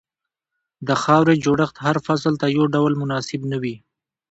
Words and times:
د 0.87 0.89
خاورې 1.01 1.35
جوړښت 1.43 1.75
هر 1.85 1.95
فصل 2.05 2.33
ته 2.41 2.47
یو 2.55 2.65
ډول 2.75 2.93
مناسب 3.01 3.41
نه 3.51 3.57
وي. 3.61 3.75